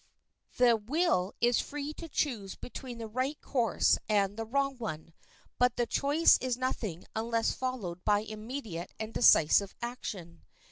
The 0.57 0.75
will 0.77 1.31
is 1.41 1.59
free 1.61 1.93
to 1.93 2.09
choose 2.09 2.55
between 2.55 2.97
the 2.97 3.05
right 3.07 3.39
course 3.39 3.99
and 4.09 4.35
the 4.35 4.47
wrong 4.47 4.79
one; 4.79 5.13
but 5.59 5.75
the 5.75 5.85
choice 5.85 6.39
is 6.41 6.57
nothing 6.57 7.05
unless 7.15 7.51
followed 7.51 8.03
by 8.03 8.21
immediate 8.21 8.95
and 8.99 9.13
decisive 9.13 9.75
action. 9.79 10.41